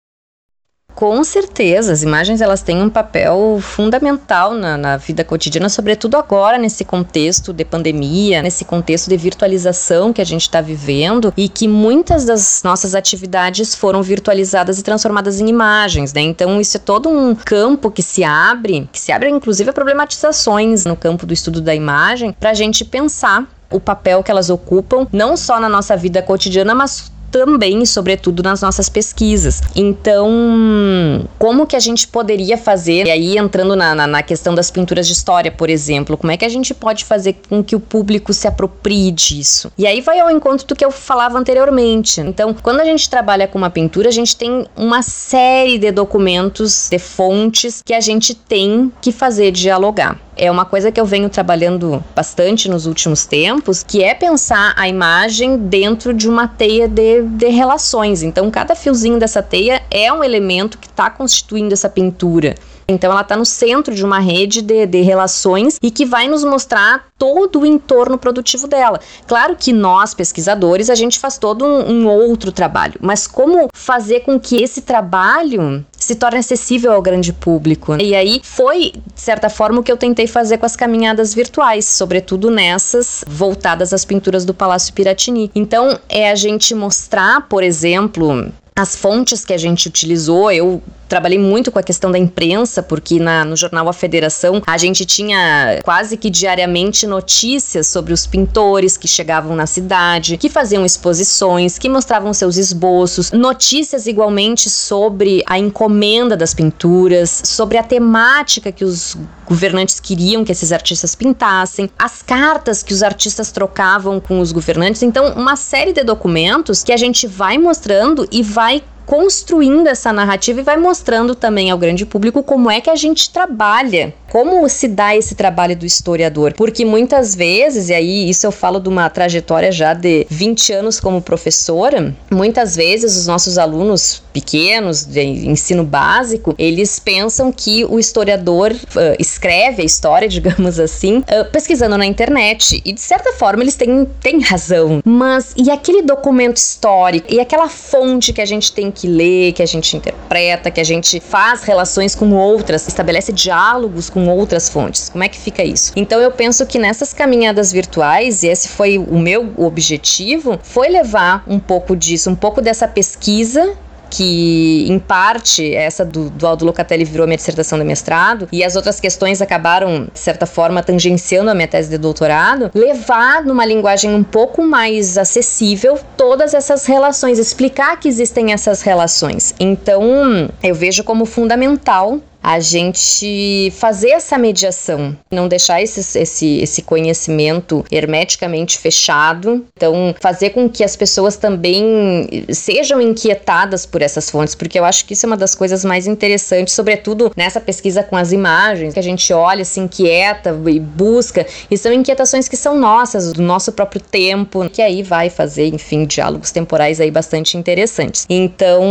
Com 0.95 1.21
certeza, 1.25 1.91
as 1.91 2.03
imagens 2.03 2.39
elas 2.39 2.61
têm 2.61 2.81
um 2.81 2.89
papel 2.89 3.59
fundamental 3.61 4.53
na, 4.53 4.77
na, 4.77 4.97
vida 4.97 5.23
cotidiana, 5.23 5.67
sobretudo 5.67 6.15
agora 6.15 6.57
nesse 6.57 6.85
contexto 6.85 7.51
de 7.53 7.65
pandemia, 7.65 8.41
nesse 8.41 8.63
contexto 8.63 9.09
de 9.09 9.17
virtualização 9.17 10.13
que 10.13 10.21
a 10.21 10.25
gente 10.25 10.43
está 10.43 10.61
vivendo 10.61 11.33
e 11.35 11.49
que 11.49 11.67
muitas 11.67 12.23
das 12.23 12.63
nossas 12.63 12.95
atividades 12.95 13.75
foram 13.75 14.01
virtualizadas 14.01 14.79
e 14.79 14.83
transformadas 14.83 15.41
em 15.41 15.47
imagens, 15.47 16.13
né? 16.13 16.21
Então 16.21 16.59
isso 16.61 16.77
é 16.77 16.79
todo 16.79 17.09
um 17.09 17.35
campo 17.35 17.91
que 17.91 18.01
se 18.01 18.23
abre, 18.23 18.89
que 18.91 18.99
se 18.99 19.11
abre 19.11 19.29
inclusive 19.29 19.69
a 19.69 19.73
problematizações 19.73 20.85
no 20.85 20.95
campo 20.95 21.25
do 21.25 21.33
estudo 21.33 21.59
da 21.59 21.75
imagem, 21.75 22.33
para 22.33 22.51
a 22.51 22.53
gente 22.53 22.83
pensar 22.83 23.47
o 23.71 23.79
papel 23.79 24.23
que 24.23 24.31
elas 24.31 24.49
ocupam, 24.49 25.07
não 25.11 25.37
só 25.37 25.59
na 25.59 25.69
nossa 25.69 25.95
vida 25.95 26.21
cotidiana, 26.21 26.73
mas 26.73 27.11
também, 27.29 27.85
sobretudo, 27.85 28.43
nas 28.43 28.61
nossas 28.61 28.89
pesquisas. 28.89 29.61
Então, 29.75 31.27
como 31.37 31.65
que 31.65 31.75
a 31.75 31.79
gente 31.79 32.07
poderia 32.07 32.57
fazer, 32.57 33.05
e 33.07 33.11
aí 33.11 33.37
entrando 33.37 33.75
na, 33.75 33.95
na, 33.95 34.07
na, 34.07 34.23
questão 34.23 34.53
das 34.53 34.69
pinturas 34.69 35.07
de 35.07 35.13
história, 35.13 35.51
por 35.51 35.69
exemplo, 35.69 36.17
como 36.17 36.31
é 36.31 36.37
que 36.37 36.45
a 36.45 36.49
gente 36.49 36.73
pode 36.73 37.05
fazer 37.05 37.37
com 37.47 37.63
que 37.63 37.75
o 37.75 37.79
público 37.79 38.33
se 38.33 38.47
aproprie 38.47 39.11
disso? 39.11 39.71
E 39.77 39.85
aí 39.85 40.01
vai 40.01 40.19
ao 40.19 40.29
encontro 40.29 40.67
do 40.67 40.75
que 40.75 40.83
eu 40.83 40.91
falava 40.91 41.37
anteriormente. 41.37 42.21
Então, 42.21 42.53
quando 42.53 42.79
a 42.79 42.85
gente 42.85 43.09
trabalha 43.09 43.47
com 43.47 43.57
uma 43.57 43.69
pintura, 43.69 44.09
a 44.09 44.11
gente 44.11 44.35
tem 44.35 44.65
uma 44.75 45.01
série 45.01 45.77
de 45.77 45.91
documentos, 45.91 46.89
de 46.89 46.99
fontes 46.99 47.81
que 47.83 47.93
a 47.93 48.01
gente 48.01 48.33
tem 48.33 48.91
que 49.01 49.11
fazer 49.11 49.51
dialogar 49.51 50.19
é 50.39 50.49
uma 50.49 50.63
coisa 50.63 50.91
que 50.91 50.99
eu 50.99 51.05
venho 51.05 51.29
trabalhando 51.29 52.03
bastante 52.15 52.69
nos 52.69 52.85
últimos 52.85 53.25
tempos, 53.25 53.83
que 53.83 54.01
é 54.01 54.13
pensar 54.13 54.73
a 54.77 54.87
imagem 54.87 55.57
dentro 55.57 56.13
de 56.13 56.29
uma 56.29 56.47
teia 56.47 56.87
de, 56.87 57.23
de 57.23 57.47
relações. 57.49 58.23
Então, 58.23 58.49
cada 58.49 58.73
fiozinho 58.73 59.19
dessa 59.19 59.43
teia 59.43 59.83
é 59.91 60.11
um 60.11 60.23
elemento 60.23 60.77
que 60.77 60.87
está 60.87 61.09
constituindo 61.09 61.73
essa 61.73 61.89
pintura. 61.89 62.55
Então, 62.87 63.11
ela 63.11 63.21
está 63.21 63.35
no 63.35 63.45
centro 63.45 63.93
de 63.93 64.03
uma 64.03 64.19
rede 64.19 64.63
de, 64.63 64.85
de 64.87 65.01
relações 65.01 65.77
e 65.83 65.91
que 65.91 66.05
vai 66.05 66.27
nos 66.27 66.43
mostrar 66.43 67.05
todo 67.19 67.59
o 67.59 67.65
entorno 67.65 68.17
produtivo 68.17 68.65
dela. 68.65 68.99
Claro 69.27 69.55
que 69.55 69.71
nós, 69.71 70.15
pesquisadores, 70.15 70.89
a 70.89 70.95
gente 70.95 71.19
faz 71.19 71.37
todo 71.37 71.63
um, 71.63 71.91
um 71.91 72.07
outro 72.07 72.51
trabalho, 72.51 72.95
mas 72.99 73.27
como 73.27 73.69
fazer 73.73 74.21
com 74.21 74.39
que 74.39 74.63
esse 74.63 74.81
trabalho 74.81 75.85
se 76.09 76.15
torne 76.15 76.39
acessível 76.39 76.91
ao 76.91 77.03
grande 77.03 77.31
público. 77.31 77.95
E 78.01 78.15
aí 78.15 78.41
foi, 78.43 78.93
de 79.13 79.21
certa 79.21 79.47
forma, 79.47 79.79
o 79.79 79.83
que 79.83 79.91
eu 79.91 79.97
tentei 79.97 80.25
fazer 80.25 80.57
com 80.57 80.65
as 80.65 80.75
caminhadas 80.75 81.35
virtuais, 81.35 81.85
sobretudo 81.85 82.49
nessas 82.49 83.23
voltadas 83.27 83.93
às 83.93 84.03
pinturas 84.03 84.43
do 84.43 84.51
Palácio 84.51 84.91
Piratini. 84.91 85.51
Então, 85.53 85.99
é 86.09 86.31
a 86.31 86.33
gente 86.33 86.73
mostrar, 86.73 87.47
por 87.47 87.61
exemplo, 87.61 88.51
as 88.75 88.95
fontes 88.95 89.45
que 89.45 89.53
a 89.53 89.57
gente 89.57 89.87
utilizou, 89.87 90.51
eu 90.51 90.81
trabalhei 91.09 91.39
muito 91.39 91.71
com 91.71 91.79
a 91.79 91.83
questão 91.83 92.11
da 92.11 92.19
imprensa, 92.19 92.83
porque 92.83 93.19
na, 93.19 93.43
no 93.43 93.57
jornal 93.57 93.89
A 93.89 93.93
Federação 93.93 94.61
a 94.65 94.77
gente 94.77 95.05
tinha 95.05 95.81
quase 95.83 96.15
que 96.15 96.29
diariamente 96.29 97.07
notícias 97.07 97.87
sobre 97.87 98.13
os 98.13 98.27
pintores 98.27 98.95
que 98.95 99.07
chegavam 99.07 99.55
na 99.55 99.65
cidade, 99.65 100.37
que 100.37 100.49
faziam 100.49 100.85
exposições, 100.85 101.79
que 101.79 101.89
mostravam 101.89 102.31
seus 102.31 102.57
esboços, 102.57 103.31
notícias 103.31 104.05
igualmente 104.05 104.69
sobre 104.69 105.43
a 105.47 105.57
encomenda 105.57 106.37
das 106.37 106.53
pinturas, 106.53 107.41
sobre 107.43 107.77
a 107.77 107.83
temática 107.83 108.71
que 108.71 108.85
os 108.85 109.17
governantes 109.47 109.99
queriam 109.99 110.45
que 110.45 110.51
esses 110.51 110.71
artistas 110.71 111.15
pintassem, 111.15 111.89
as 111.97 112.21
cartas 112.21 112.83
que 112.83 112.93
os 112.93 113.01
artistas 113.01 113.51
trocavam 113.51 114.19
com 114.19 114.39
os 114.39 114.51
governantes. 114.51 115.01
Então, 115.01 115.33
uma 115.33 115.55
série 115.55 115.91
de 115.91 116.03
documentos 116.03 116.83
que 116.83 116.91
a 116.91 116.97
gente 116.97 117.25
vai 117.25 117.57
mostrando 117.57 118.27
e 118.31 118.43
vai 118.43 118.83
construindo 119.09 119.87
essa 119.87 120.13
narrativa 120.13 120.59
e 120.59 120.63
vai 120.63 120.77
mostrando 120.77 121.33
também 121.33 121.71
ao 121.71 121.79
grande 121.79 122.05
público 122.05 122.43
como 122.43 122.69
é 122.69 122.79
que 122.79 122.91
a 122.91 122.95
gente 122.95 123.31
trabalha, 123.31 124.13
como 124.31 124.69
se 124.69 124.87
dá 124.87 125.15
esse 125.15 125.33
trabalho 125.33 125.75
do 125.75 125.83
historiador. 125.83 126.53
Porque 126.53 126.85
muitas 126.85 127.33
vezes, 127.33 127.89
e 127.89 127.93
aí 127.95 128.29
isso 128.29 128.45
eu 128.45 128.51
falo 128.51 128.79
de 128.79 128.87
uma 128.87 129.09
trajetória 129.09 129.71
já 129.71 129.95
de 129.95 130.27
20 130.29 130.73
anos 130.73 130.99
como 130.99 131.23
professora, 131.23 132.13
muitas 132.29 132.75
vezes 132.75 133.17
os 133.17 133.25
nossos 133.25 133.57
alunos 133.57 134.21
pequenos, 134.31 135.05
de 135.05 135.21
ensino 135.21 135.83
básico, 135.83 136.55
eles 136.57 136.99
pensam 136.99 137.51
que 137.51 137.85
o 137.85 137.99
historiador 137.99 138.71
uh, 138.71 139.15
escreve 139.19 139.81
a 139.81 139.85
história, 139.85 140.27
digamos 140.29 140.79
assim, 140.79 141.17
uh, 141.17 141.49
pesquisando 141.51 141.97
na 141.97 142.05
internet. 142.05 142.81
E 142.85 142.93
de 142.93 143.01
certa 143.01 143.33
forma 143.33 143.63
eles 143.63 143.75
têm, 143.75 144.07
têm 144.21 144.41
razão. 144.41 145.01
Mas 145.05 145.53
e 145.57 145.69
aquele 145.69 146.01
documento 146.01 146.57
histórico? 146.57 147.27
E 147.29 147.39
aquela 147.39 147.67
fonte 147.67 148.33
que 148.33 148.41
a 148.41 148.45
gente 148.45 148.71
tem 148.71 148.91
que 148.91 149.07
lê, 149.07 149.51
que 149.51 149.61
a 149.61 149.65
gente 149.65 149.95
interpreta, 149.95 150.71
que 150.71 150.79
a 150.79 150.83
gente 150.83 151.19
faz 151.19 151.63
relações 151.63 152.15
com 152.15 152.33
outras, 152.33 152.87
estabelece 152.87 153.31
diálogos 153.31 154.09
com 154.09 154.27
outras 154.27 154.69
fontes. 154.69 155.09
Como 155.09 155.23
é 155.23 155.29
que 155.29 155.37
fica 155.37 155.63
isso? 155.63 155.91
Então 155.95 156.19
eu 156.19 156.31
penso 156.31 156.65
que 156.65 156.79
nessas 156.79 157.13
caminhadas 157.13 157.71
virtuais, 157.71 158.43
e 158.43 158.47
esse 158.47 158.67
foi 158.67 158.97
o 158.97 159.17
meu 159.17 159.53
objetivo, 159.57 160.59
foi 160.61 160.89
levar 160.89 161.43
um 161.47 161.59
pouco 161.59 161.95
disso, 161.95 162.29
um 162.29 162.35
pouco 162.35 162.61
dessa 162.61 162.87
pesquisa 162.87 163.75
que 164.09 164.85
em 164.89 164.99
parte 164.99 165.73
essa 165.73 166.03
do, 166.03 166.29
do 166.29 166.47
Aldo 166.47 166.65
Locatelli 166.65 167.05
virou 167.05 167.27
minha 167.27 167.37
dissertação 167.37 167.77
de 167.77 167.85
mestrado 167.85 168.47
e 168.51 168.63
as 168.63 168.75
outras 168.75 168.99
questões 168.99 169.41
acabaram 169.41 170.07
de 170.11 170.19
certa 170.19 170.45
forma 170.45 170.81
tangenciando 170.81 171.49
a 171.49 171.55
minha 171.55 171.67
tese 171.67 171.89
de 171.89 171.97
doutorado, 171.97 172.71
levar 172.73 173.43
numa 173.43 173.65
linguagem 173.65 174.13
um 174.13 174.23
pouco 174.23 174.63
mais 174.63 175.17
acessível 175.17 175.99
todas 176.17 176.53
essas 176.53 176.85
relações, 176.85 177.37
explicar 177.37 177.99
que 177.99 178.07
existem 178.07 178.53
essas 178.53 178.81
relações. 178.81 179.53
Então, 179.59 180.49
eu 180.63 180.75
vejo 180.75 181.03
como 181.03 181.25
fundamental 181.25 182.19
a 182.41 182.59
gente 182.59 183.71
fazer 183.75 184.11
essa 184.11 184.37
mediação, 184.37 185.15
não 185.31 185.47
deixar 185.47 185.81
esse, 185.81 186.17
esse, 186.17 186.59
esse 186.59 186.81
conhecimento 186.81 187.85
hermeticamente 187.91 188.77
fechado. 188.77 189.65
Então, 189.75 190.15
fazer 190.19 190.51
com 190.51 190.69
que 190.69 190.83
as 190.83 190.95
pessoas 190.95 191.35
também 191.35 192.45
sejam 192.49 193.01
inquietadas 193.01 193.85
por 193.85 194.01
essas 194.01 194.29
fontes, 194.29 194.55
porque 194.55 194.79
eu 194.79 194.85
acho 194.85 195.05
que 195.05 195.13
isso 195.13 195.25
é 195.25 195.27
uma 195.27 195.37
das 195.37 195.53
coisas 195.53 195.83
mais 195.83 196.07
interessantes, 196.07 196.73
sobretudo 196.73 197.31
nessa 197.35 197.59
pesquisa 197.59 198.03
com 198.03 198.15
as 198.15 198.31
imagens, 198.31 198.93
que 198.93 198.99
a 198.99 199.03
gente 199.03 199.31
olha, 199.33 199.65
se 199.65 199.79
inquieta 199.79 200.57
e 200.67 200.79
busca, 200.79 201.45
e 201.69 201.77
são 201.77 201.91
inquietações 201.91 202.47
que 202.47 202.57
são 202.57 202.77
nossas, 202.77 203.33
do 203.33 203.41
nosso 203.41 203.71
próprio 203.71 204.01
tempo, 204.01 204.69
que 204.69 204.81
aí 204.81 205.03
vai 205.03 205.29
fazer, 205.29 205.67
enfim, 205.67 206.05
diálogos 206.05 206.51
temporais 206.51 206.99
aí 206.99 207.11
bastante 207.11 207.57
interessantes. 207.57 208.25
Então, 208.29 208.89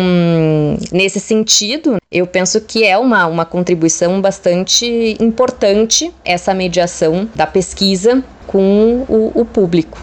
nesse 0.93 1.21
sentido, 1.21 1.97
eu 2.11 2.27
penso 2.27 2.61
que 2.63 2.85
é 2.85 2.97
uma, 2.97 3.27
uma 3.27 3.45
contribuição 3.45 4.21
bastante 4.21 5.17
importante 5.21 6.13
essa 6.25 6.55
mediação 6.55 7.29
da 7.35 7.47
pesquisa 7.47 8.25
com 8.47 9.05
o, 9.09 9.33
o 9.35 9.45
público. 9.45 9.99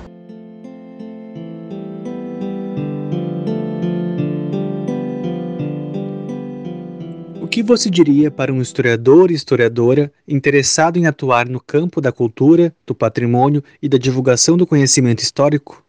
O 7.41 7.47
que 7.47 7.63
você 7.63 7.89
diria 7.89 8.29
para 8.29 8.53
um 8.53 8.62
historiador 8.62 9.31
e 9.31 9.33
historiadora 9.33 10.12
interessado 10.27 10.97
em 10.97 11.07
atuar 11.07 11.47
no 11.47 11.59
campo 11.59 12.00
da 12.00 12.12
cultura, 12.12 12.75
do 12.85 12.93
patrimônio 12.93 13.63
e 13.81 13.89
da 13.89 13.97
divulgação 13.97 14.55
do 14.55 14.67
conhecimento 14.67 15.24
histórico? 15.24 15.85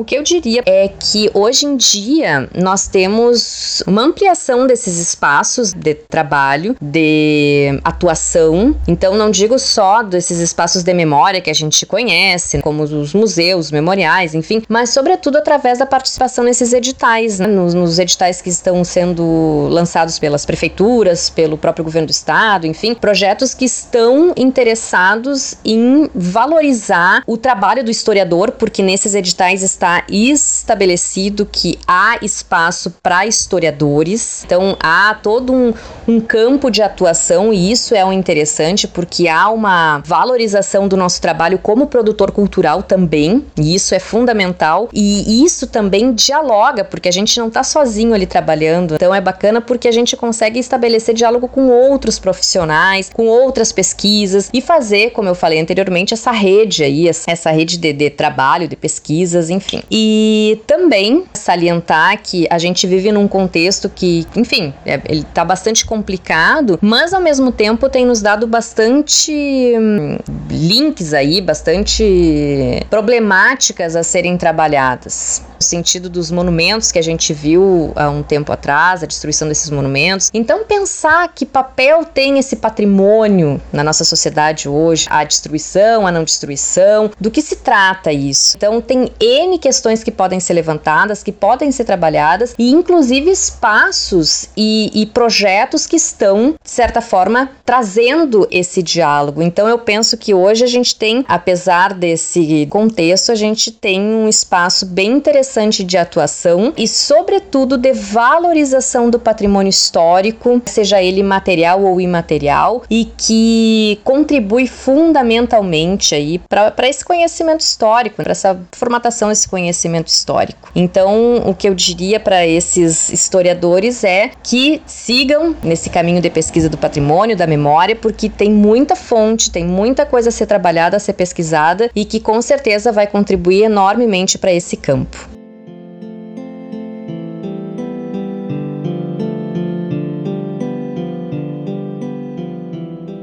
O 0.00 0.04
que 0.04 0.16
eu 0.16 0.22
diria 0.22 0.62
é 0.64 0.88
que 0.88 1.30
hoje 1.34 1.66
em 1.66 1.76
dia 1.76 2.48
nós 2.54 2.88
temos 2.88 3.82
uma 3.86 4.00
ampliação 4.00 4.66
desses 4.66 4.96
espaços 4.96 5.74
de 5.74 5.92
trabalho, 5.94 6.74
de 6.80 7.78
atuação. 7.84 8.74
Então, 8.88 9.14
não 9.14 9.30
digo 9.30 9.58
só 9.58 10.02
desses 10.02 10.38
espaços 10.38 10.82
de 10.82 10.94
memória 10.94 11.42
que 11.42 11.50
a 11.50 11.54
gente 11.54 11.84
conhece, 11.84 12.62
como 12.62 12.82
os 12.82 13.12
museus, 13.12 13.70
memoriais, 13.70 14.34
enfim, 14.34 14.62
mas 14.70 14.88
sobretudo 14.88 15.36
através 15.36 15.80
da 15.80 15.84
participação 15.84 16.44
nesses 16.44 16.72
editais, 16.72 17.38
né? 17.38 17.46
nos, 17.46 17.74
nos 17.74 17.98
editais 17.98 18.40
que 18.40 18.48
estão 18.48 18.82
sendo 18.82 19.68
lançados 19.68 20.18
pelas 20.18 20.46
prefeituras, 20.46 21.28
pelo 21.28 21.58
próprio 21.58 21.84
governo 21.84 22.06
do 22.06 22.12
estado, 22.12 22.66
enfim, 22.66 22.94
projetos 22.94 23.52
que 23.52 23.66
estão 23.66 24.32
interessados 24.34 25.56
em 25.62 26.08
valorizar 26.14 27.22
o 27.26 27.36
trabalho 27.36 27.84
do 27.84 27.90
historiador, 27.90 28.52
porque 28.52 28.82
nesses 28.82 29.14
editais 29.14 29.62
está 29.62 29.89
estabelecido 30.08 31.46
que 31.46 31.78
há 31.86 32.18
espaço 32.22 32.94
para 33.02 33.26
historiadores, 33.26 34.44
então 34.44 34.76
há 34.80 35.14
todo 35.22 35.52
um, 35.52 35.72
um 36.06 36.20
campo 36.20 36.70
de 36.70 36.82
atuação 36.82 37.52
e 37.52 37.70
isso 37.70 37.94
é 37.94 38.04
um 38.04 38.12
interessante 38.12 38.86
porque 38.86 39.28
há 39.28 39.48
uma 39.50 39.98
valorização 40.04 40.88
do 40.88 40.96
nosso 40.96 41.20
trabalho 41.20 41.58
como 41.58 41.86
produtor 41.86 42.30
cultural 42.30 42.82
também, 42.82 43.44
e 43.56 43.74
isso 43.74 43.94
é 43.94 43.98
fundamental, 43.98 44.88
e 44.92 45.44
isso 45.44 45.66
também 45.66 46.12
dialoga, 46.12 46.84
porque 46.84 47.08
a 47.08 47.12
gente 47.12 47.38
não 47.38 47.48
está 47.48 47.62
sozinho 47.62 48.14
ali 48.14 48.26
trabalhando, 48.26 48.94
então 48.94 49.14
é 49.14 49.20
bacana 49.20 49.60
porque 49.60 49.88
a 49.88 49.92
gente 49.92 50.16
consegue 50.16 50.58
estabelecer 50.58 51.14
diálogo 51.14 51.48
com 51.48 51.68
outros 51.68 52.18
profissionais, 52.18 53.10
com 53.12 53.26
outras 53.26 53.72
pesquisas 53.72 54.50
e 54.52 54.60
fazer, 54.60 55.10
como 55.10 55.28
eu 55.28 55.34
falei 55.34 55.60
anteriormente, 55.60 56.14
essa 56.14 56.32
rede 56.32 56.84
aí, 56.84 57.08
essa 57.08 57.50
rede 57.50 57.78
de, 57.78 57.92
de 57.92 58.10
trabalho, 58.10 58.68
de 58.68 58.76
pesquisas, 58.76 59.50
enfim 59.50 59.69
E 59.90 60.60
também 60.66 61.24
salientar 61.34 62.20
que 62.22 62.46
a 62.50 62.58
gente 62.58 62.86
vive 62.86 63.12
num 63.12 63.28
contexto 63.28 63.88
que, 63.88 64.26
enfim, 64.34 64.72
é, 64.84 65.00
ele 65.08 65.24
tá 65.34 65.44
bastante 65.44 65.84
complicado, 65.84 66.78
mas 66.80 67.12
ao 67.12 67.20
mesmo 67.20 67.52
tempo 67.52 67.88
tem 67.88 68.04
nos 68.04 68.20
dado 68.20 68.46
bastante 68.46 69.32
hum, 69.32 70.18
links 70.50 71.14
aí, 71.14 71.40
bastante 71.40 72.84
problemáticas 72.88 73.96
a 73.96 74.02
serem 74.02 74.36
trabalhadas 74.36 75.49
no 75.60 75.66
sentido 75.66 76.08
dos 76.08 76.30
monumentos 76.30 76.90
que 76.90 76.98
a 76.98 77.02
gente 77.02 77.34
viu 77.34 77.92
há 77.94 78.08
um 78.08 78.22
tempo 78.22 78.50
atrás, 78.50 79.02
a 79.02 79.06
destruição 79.06 79.46
desses 79.46 79.68
monumentos. 79.68 80.30
Então, 80.32 80.64
pensar 80.64 81.28
que 81.34 81.44
papel 81.44 82.02
tem 82.02 82.38
esse 82.38 82.56
patrimônio 82.56 83.60
na 83.70 83.84
nossa 83.84 84.02
sociedade 84.02 84.68
hoje, 84.68 85.06
a 85.10 85.22
destruição, 85.22 86.06
a 86.06 86.10
não 86.10 86.24
destruição, 86.24 87.10
do 87.20 87.30
que 87.30 87.42
se 87.42 87.56
trata 87.56 88.10
isso. 88.10 88.56
Então, 88.56 88.80
tem 88.80 89.10
N 89.20 89.58
questões 89.58 90.02
que 90.02 90.10
podem 90.10 90.40
ser 90.40 90.54
levantadas, 90.54 91.22
que 91.22 91.30
podem 91.30 91.70
ser 91.70 91.84
trabalhadas, 91.84 92.54
e 92.58 92.70
inclusive 92.70 93.30
espaços 93.30 94.48
e, 94.56 94.90
e 94.94 95.04
projetos 95.04 95.86
que 95.86 95.96
estão, 95.96 96.54
de 96.62 96.70
certa 96.70 97.02
forma, 97.02 97.50
trazendo 97.66 98.48
esse 98.50 98.82
diálogo. 98.82 99.42
Então, 99.42 99.68
eu 99.68 99.78
penso 99.78 100.16
que 100.16 100.32
hoje 100.32 100.64
a 100.64 100.68
gente 100.68 100.96
tem, 100.96 101.22
apesar 101.28 101.92
desse 101.92 102.66
contexto, 102.70 103.30
a 103.30 103.34
gente 103.34 103.70
tem 103.70 104.00
um 104.00 104.26
espaço 104.26 104.86
bem 104.86 105.12
interessante 105.12 105.49
interessante 105.50 105.82
de 105.84 105.98
atuação 105.98 106.72
e, 106.76 106.86
sobretudo, 106.86 107.76
de 107.76 107.92
valorização 107.92 109.10
do 109.10 109.18
patrimônio 109.18 109.70
histórico, 109.70 110.60
seja 110.66 111.02
ele 111.02 111.22
material 111.22 111.82
ou 111.82 112.00
imaterial, 112.00 112.82
e 112.88 113.08
que 113.16 113.98
contribui 114.04 114.66
fundamentalmente 114.66 116.14
aí 116.14 116.40
para 116.48 116.88
esse 116.88 117.04
conhecimento 117.04 117.60
histórico, 117.60 118.16
para 118.16 118.32
essa 118.32 118.58
formatação 118.72 119.28
desse 119.28 119.48
conhecimento 119.48 120.08
histórico. 120.08 120.70
Então, 120.74 121.42
o 121.44 121.54
que 121.54 121.68
eu 121.68 121.74
diria 121.74 122.20
para 122.20 122.46
esses 122.46 123.10
historiadores 123.10 124.04
é 124.04 124.30
que 124.42 124.80
sigam 124.86 125.54
nesse 125.62 125.90
caminho 125.90 126.20
de 126.20 126.30
pesquisa 126.30 126.68
do 126.68 126.78
patrimônio, 126.78 127.36
da 127.36 127.46
memória, 127.46 127.96
porque 127.96 128.28
tem 128.28 128.50
muita 128.50 128.94
fonte, 128.94 129.50
tem 129.50 129.64
muita 129.64 130.06
coisa 130.06 130.28
a 130.28 130.32
ser 130.32 130.46
trabalhada, 130.46 130.96
a 130.96 131.00
ser 131.00 131.14
pesquisada 131.14 131.90
e 131.94 132.04
que 132.04 132.20
com 132.20 132.40
certeza 132.40 132.92
vai 132.92 133.06
contribuir 133.06 133.64
enormemente 133.64 134.38
para 134.38 134.52
esse 134.52 134.76
campo. 134.76 135.39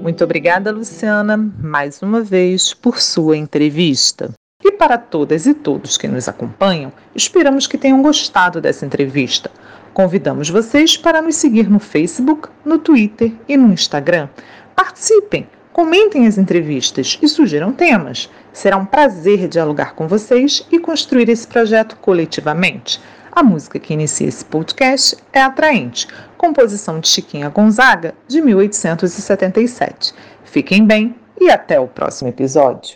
Muito 0.08 0.24
obrigada, 0.24 0.72
Luciana, 0.72 1.36
mais 1.36 2.02
uma 2.02 2.22
vez 2.22 2.74
por 2.74 2.98
sua 2.98 3.36
entrevista. 3.36 4.32
E 4.64 4.72
para 4.72 4.98
todas 4.98 5.46
e 5.46 5.54
todos 5.54 5.98
que 5.98 6.08
nos 6.08 6.30
acompanham, 6.30 6.94
esperamos 7.14 7.68
que 7.68 7.78
tenham 7.78 8.02
gostado 8.02 8.62
dessa 8.62 8.86
entrevista. 8.86 9.52
Convidamos 9.94 10.50
vocês 10.50 10.96
para 10.96 11.22
nos 11.22 11.36
seguir 11.36 11.70
no 11.70 11.78
Facebook, 11.78 12.48
no 12.64 12.80
Twitter 12.80 13.34
e 13.50 13.58
no 13.58 13.74
Instagram. 13.74 14.30
Participem, 14.74 15.46
comentem 15.74 16.26
as 16.26 16.38
entrevistas 16.38 17.20
e 17.22 17.28
sugiram 17.28 17.74
temas. 17.74 18.30
Será 18.54 18.78
um 18.78 18.86
prazer 18.86 19.50
dialogar 19.50 19.94
com 19.94 20.08
vocês 20.08 20.66
e 20.72 20.80
construir 20.80 21.28
esse 21.28 21.46
projeto 21.46 21.98
coletivamente. 21.98 23.02
A 23.38 23.44
música 23.44 23.78
que 23.78 23.94
inicia 23.94 24.28
esse 24.28 24.44
podcast 24.44 25.16
é 25.32 25.40
Atraente, 25.40 26.08
composição 26.40 27.00
de 27.00 27.08
Chiquinha 27.08 27.48
Gonzaga, 27.50 28.16
de 28.28 28.42
1877. 28.42 30.12
Fiquem 30.44 30.84
bem 30.84 31.16
e 31.40 31.52
até 31.52 31.80
o 31.80 31.88
próximo 31.88 32.30
episódio. 32.30 32.96